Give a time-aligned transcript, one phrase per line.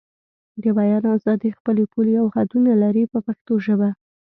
[0.63, 3.89] د بیان ازادي خپلې پولې او حدونه لري په پښتو ژبه.